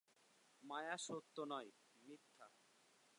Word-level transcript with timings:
মায়া 0.63 0.95
সত্য 0.97 1.35
নয়, 1.43 1.69
মিথ্যা। 2.01 2.45